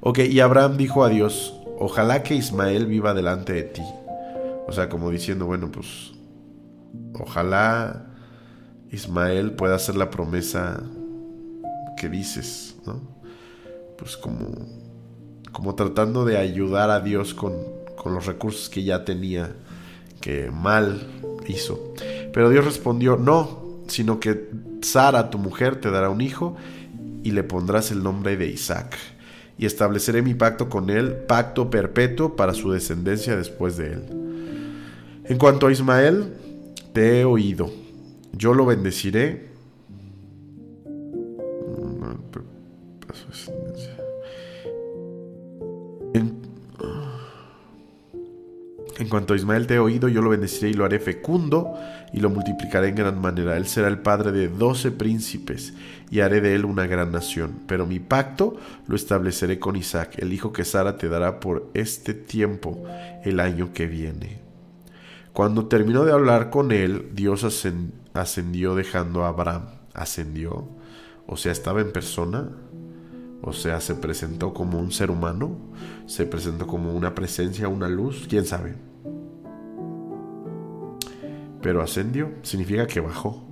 [0.00, 3.82] Ok, y Abraham dijo a Dios, ojalá que Ismael viva delante de ti.
[4.66, 6.12] O sea, como diciendo, bueno, pues
[7.20, 8.06] ojalá
[8.90, 10.82] Ismael pueda hacer la promesa
[11.96, 13.00] que dices, ¿no?
[13.96, 14.85] Pues como,
[15.52, 17.54] como tratando de ayudar a Dios con,
[17.96, 19.54] con los recursos que ya tenía,
[20.20, 21.06] que mal
[21.48, 21.94] hizo.
[22.32, 24.48] Pero Dios respondió, no, sino que
[24.82, 26.56] Sara, tu mujer, te dará un hijo
[27.22, 28.96] y le pondrás el nombre de Isaac.
[29.58, 34.02] Y estableceré mi pacto con él, pacto perpetuo para su descendencia después de él.
[35.24, 36.34] En cuanto a Ismael,
[36.92, 37.70] te he oído.
[38.32, 39.55] Yo lo bendeciré.
[48.98, 51.74] En, cuanto a Ismael te he oído, yo lo bendeciré y lo haré fecundo
[52.12, 53.56] y lo multiplicaré en gran manera.
[53.56, 55.74] Él será el padre de doce príncipes
[56.10, 57.60] y haré de él una gran nación.
[57.66, 62.14] Pero mi pacto lo estableceré con Isaac, el hijo que Sara te dará por este
[62.14, 62.84] tiempo,
[63.24, 64.40] el año que viene.
[65.32, 67.44] Cuando terminó de hablar con él, Dios
[68.14, 69.66] ascendió dejando a Abraham.
[69.92, 70.66] Ascendió,
[71.26, 72.48] o sea, estaba en persona,
[73.42, 75.56] o sea, se presentó como un ser humano,
[76.06, 78.85] se presentó como una presencia, una luz, quién sabe.
[81.66, 83.44] Pero ascendió significa que bajó.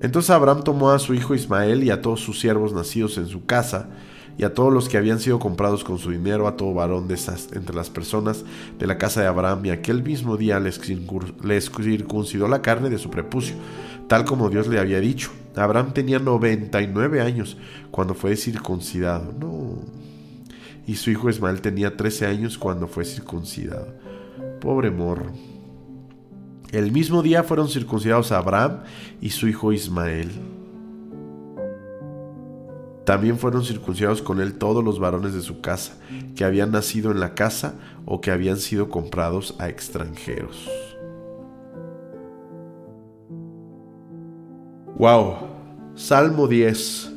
[0.00, 3.44] Entonces Abraham tomó a su hijo Ismael y a todos sus siervos nacidos en su
[3.44, 3.90] casa,
[4.38, 7.16] y a todos los que habían sido comprados con su dinero, a todo varón de
[7.16, 8.46] esas, entre las personas
[8.78, 10.80] de la casa de Abraham, y aquel mismo día les,
[11.44, 13.56] les circuncidó la carne de su prepucio,
[14.08, 15.32] tal como Dios le había dicho.
[15.56, 17.58] Abraham tenía 99 años
[17.90, 19.34] cuando fue circuncidado.
[19.38, 19.82] No.
[20.86, 23.88] Y su hijo Ismael tenía 13 años cuando fue circuncidado.
[24.62, 25.53] Pobre morro.
[26.74, 28.80] El mismo día fueron circuncidados Abraham
[29.20, 30.28] y su hijo Ismael.
[33.06, 35.96] También fueron circuncidados con él todos los varones de su casa,
[36.34, 37.74] que habían nacido en la casa
[38.06, 40.68] o que habían sido comprados a extranjeros.
[44.98, 45.36] Wow,
[45.94, 47.12] Salmo 10.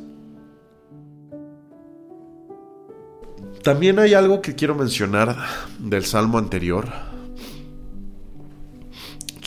[3.64, 5.36] También hay algo que quiero mencionar
[5.80, 7.07] del salmo anterior.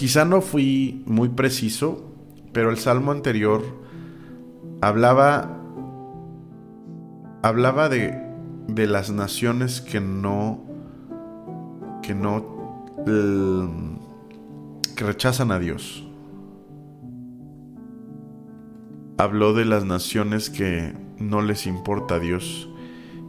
[0.01, 2.03] Quizá no fui muy preciso,
[2.55, 3.63] pero el salmo anterior
[4.81, 5.61] hablaba
[7.43, 8.19] hablaba de,
[8.67, 10.65] de las naciones que no
[12.03, 12.87] que no
[14.97, 16.09] que rechazan a Dios.
[19.19, 22.71] Habló de las naciones que no les importa a Dios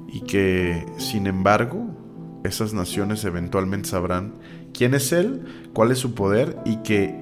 [0.08, 2.01] y que sin embargo
[2.44, 4.34] esas naciones eventualmente sabrán
[4.74, 7.16] quién es Él, cuál es su poder y que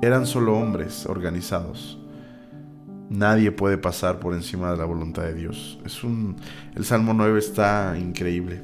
[0.00, 1.98] eran solo hombres organizados.
[3.08, 5.78] Nadie puede pasar por encima de la voluntad de Dios.
[5.84, 6.36] Es un
[6.74, 8.62] el Salmo 9 está increíble.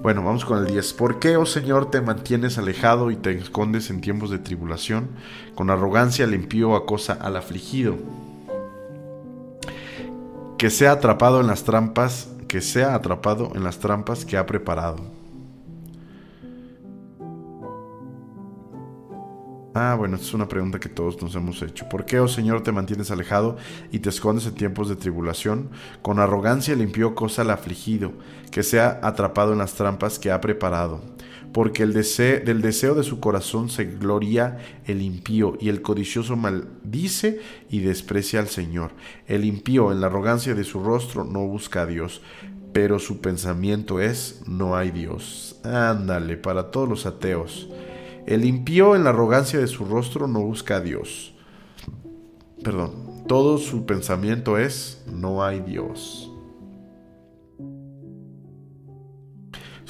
[0.00, 0.94] Bueno, vamos con el 10.
[0.94, 5.10] ¿Por qué, oh Señor, te mantienes alejado y te escondes en tiempos de tribulación?
[5.54, 7.96] Con arrogancia le impío acosa al afligido.
[10.58, 14.98] Que sea atrapado en las trampas, que sea atrapado en las trampas que ha preparado.
[19.74, 21.88] Ah, bueno, esta es una pregunta que todos nos hemos hecho.
[21.88, 23.56] ¿Por qué, oh Señor, te mantienes alejado
[23.90, 25.70] y te escondes en tiempos de tribulación?
[26.02, 28.12] Con arrogancia limpió cosa al afligido,
[28.50, 31.00] que sea atrapado en las trampas que ha preparado.
[31.52, 36.36] Porque el deseo, del deseo de su corazón se gloria el impío, y el codicioso
[36.36, 38.92] maldice y desprecia al Señor.
[39.26, 42.22] El impío, en la arrogancia de su rostro, no busca a Dios,
[42.72, 45.60] pero su pensamiento es, no hay Dios.
[45.62, 47.68] Ándale, para todos los ateos.
[48.26, 51.34] El impío en la arrogancia de su rostro no busca a Dios.
[52.62, 56.31] Perdón, todo su pensamiento es, no hay Dios.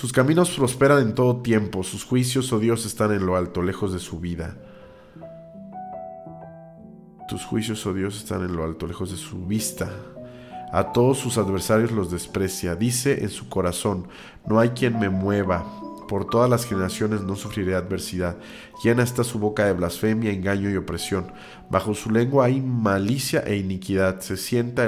[0.02, 3.92] Sus caminos prosperan en todo tiempo, sus juicios, oh Dios, están en lo alto, lejos
[3.92, 4.56] de su vida.
[7.28, 9.92] Tus juicios, oh Dios, están en lo alto, lejos de su vista.
[10.72, 12.74] A todos sus adversarios los desprecia.
[12.74, 14.08] Dice en su corazón,
[14.44, 15.64] no hay quien me mueva
[16.12, 18.36] por todas las generaciones no sufriré adversidad.
[18.84, 21.32] Llena está su boca de blasfemia, engaño y opresión.
[21.70, 24.20] Bajo su lengua hay malicia e iniquidad.
[24.20, 24.86] Se sienta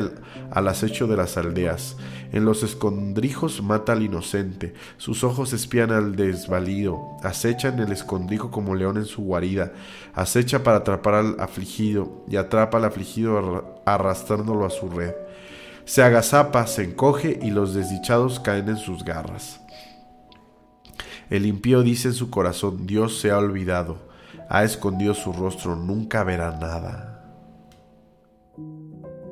[0.51, 1.97] al acecho de las aldeas.
[2.31, 4.75] En los escondrijos mata al inocente.
[4.99, 7.17] Sus ojos espían al desvalido.
[7.23, 9.73] Acecha en el escondrijo como león en su guarida.
[10.13, 15.15] Acecha para atrapar al afligido y atrapa al afligido arrastrándolo a su red.
[15.87, 19.64] Se agazapa, se encoge y los desdichados caen en sus garras.
[21.31, 23.97] El impío dice en su corazón, Dios se ha olvidado,
[24.49, 27.11] ha escondido su rostro, nunca verá nada.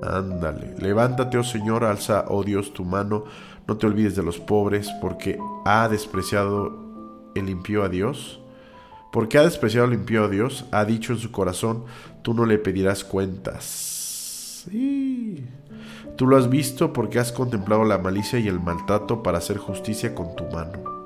[0.02, 3.24] Ándale, levántate, oh Señor, alza, oh Dios, tu mano,
[3.68, 6.76] no te olvides de los pobres, porque ha despreciado
[7.34, 8.40] el impío a Dios.
[9.12, 11.84] Porque ha despreciado el impío a Dios, ha dicho en su corazón,
[12.22, 13.64] tú no le pedirás cuentas.
[14.64, 15.44] Sí.
[16.16, 20.14] Tú lo has visto porque has contemplado la malicia y el maltrato para hacer justicia
[20.14, 21.01] con tu mano.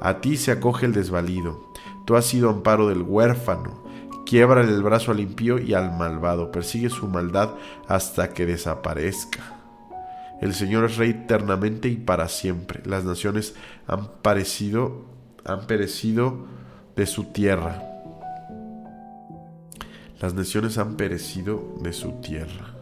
[0.00, 1.72] A ti se acoge el desvalido.
[2.06, 3.84] Tú has sido amparo del huérfano.
[4.24, 6.50] Quiebra el brazo al impío y al malvado.
[6.50, 7.50] Persigue su maldad
[7.86, 9.58] hasta que desaparezca.
[10.40, 12.80] El Señor es rey eternamente y para siempre.
[12.86, 13.54] Las naciones
[13.86, 15.04] han parecido,
[15.44, 16.46] han perecido
[16.96, 17.82] de su tierra.
[20.20, 22.74] Las naciones han perecido de su tierra.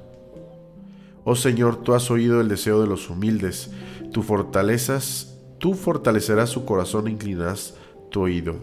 [1.24, 3.70] Oh Señor, tú has oído el deseo de los humildes,
[4.12, 7.74] tu fortalezas Tú fortalecerás su corazón e inclinarás
[8.10, 8.56] tu oído,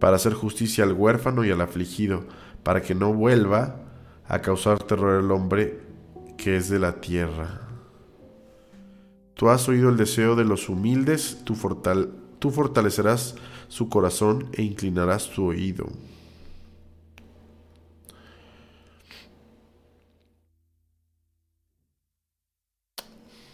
[0.00, 2.24] para hacer justicia al huérfano y al afligido,
[2.62, 3.76] para que no vuelva
[4.26, 5.80] a causar terror al hombre
[6.36, 7.60] que es de la tierra.
[9.34, 11.54] Tú has oído el deseo de los humildes, tú,
[12.38, 13.36] tú fortalecerás
[13.68, 15.86] su corazón e inclinarás tu oído.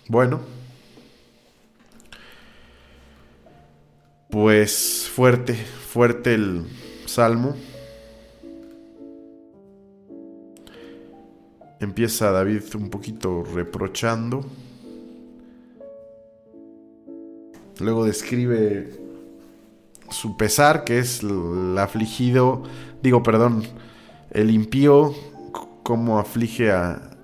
[0.08, 0.40] Bueno,
[4.34, 6.66] pues fuerte, fuerte el
[7.06, 7.54] salmo.
[11.78, 14.44] Empieza David un poquito reprochando.
[17.78, 18.98] Luego describe
[20.10, 22.64] su pesar, que es el afligido,
[23.04, 23.62] digo, perdón,
[24.32, 25.14] el impío,
[25.84, 27.16] cómo aflige a,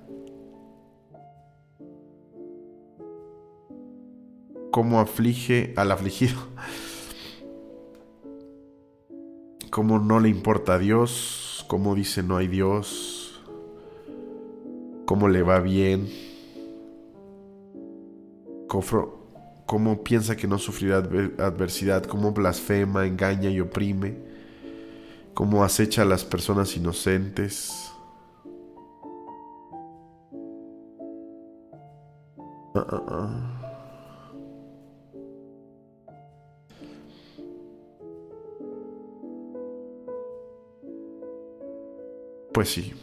[4.71, 6.39] cómo aflige al afligido,
[9.71, 13.41] cómo no le importa a Dios, cómo dice no hay Dios,
[15.05, 16.09] cómo le va bien,
[19.65, 24.17] cómo piensa que no sufrirá adversidad, cómo blasfema, engaña y oprime,
[25.33, 27.93] cómo acecha a las personas inocentes.
[32.75, 33.70] Ah,
[42.61, 42.93] Pues sí.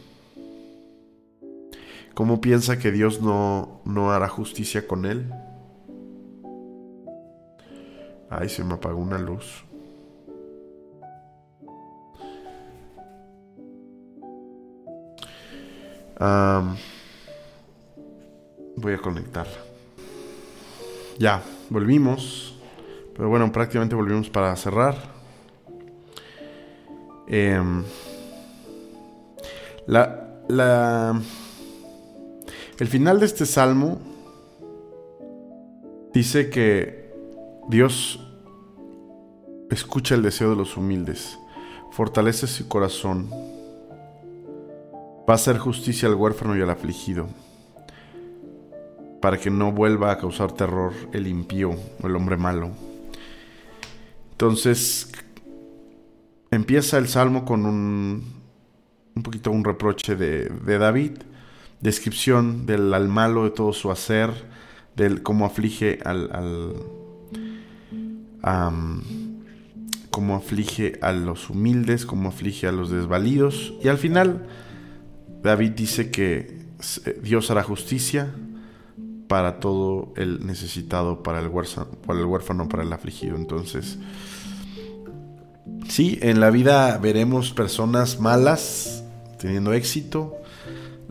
[2.13, 5.33] ¿Cómo piensa que Dios no, no hará justicia con él?
[8.29, 9.65] Ay, se me apagó una luz.
[18.77, 19.57] voy a conectarla.
[21.17, 22.57] Ya, volvimos.
[23.13, 24.95] Pero bueno, prácticamente volvimos para cerrar.
[27.27, 27.61] Eh,
[29.89, 31.19] la, la,
[32.77, 33.97] el final de este salmo
[36.13, 37.11] dice que
[37.69, 38.23] Dios
[39.71, 41.39] escucha el deseo de los humildes,
[41.89, 43.31] fortalece su corazón,
[45.27, 47.27] va a hacer justicia al huérfano y al afligido,
[49.21, 51.71] para que no vuelva a causar terror el impío
[52.03, 52.69] o el hombre malo.
[54.33, 55.11] Entonces,
[56.51, 58.38] empieza el salmo con un
[59.19, 61.11] un poquito un reproche de, David,
[61.81, 64.31] descripción del al malo de todo su hacer,
[64.95, 66.73] del cómo aflige al,
[70.09, 73.73] cómo aflige a los humildes, cómo aflige a los desvalidos.
[73.83, 74.47] Y al final,
[75.43, 76.59] David dice que
[77.21, 78.33] Dios hará justicia
[79.27, 83.35] para todo el necesitado, para el huérfano, para el, huérfano, para el afligido.
[83.35, 83.99] Entonces,
[85.89, 88.98] sí, en la vida veremos personas malas,
[89.39, 90.35] teniendo éxito,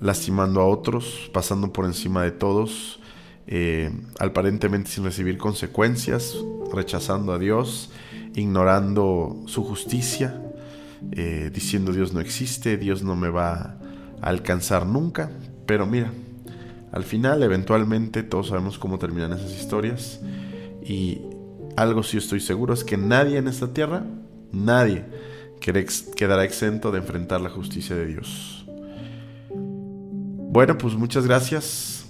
[0.01, 3.01] lastimando a otros, pasando por encima de todos,
[3.47, 6.37] eh, aparentemente sin recibir consecuencias,
[6.73, 7.91] rechazando a Dios,
[8.35, 10.41] ignorando su justicia,
[11.13, 13.79] eh, diciendo Dios no existe, Dios no me va
[14.21, 15.31] a alcanzar nunca.
[15.67, 16.13] Pero mira,
[16.93, 20.21] al final, eventualmente, todos sabemos cómo terminan esas historias.
[20.85, 21.23] Y
[21.77, 24.05] algo sí estoy seguro es que nadie en esta tierra,
[24.53, 25.05] nadie,
[25.61, 28.67] quedará exento de enfrentar la justicia de Dios.
[29.51, 32.07] Bueno, pues muchas gracias.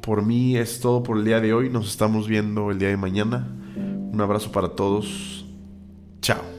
[0.00, 1.70] Por mí es todo por el día de hoy.
[1.70, 3.48] Nos estamos viendo el día de mañana.
[3.76, 5.44] Un abrazo para todos.
[6.20, 6.53] Chao.